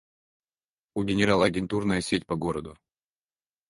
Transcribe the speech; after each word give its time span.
У 0.97 1.03
генерала 1.11 1.45
агентурная 1.45 2.01
сеть 2.01 2.25
по 2.25 2.35
городу. 2.35 2.75